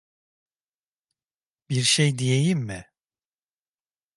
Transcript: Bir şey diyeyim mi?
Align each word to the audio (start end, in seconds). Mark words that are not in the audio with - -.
Bir 1.69 1.81
şey 1.81 2.17
diyeyim 2.17 2.59
mi? 2.59 2.85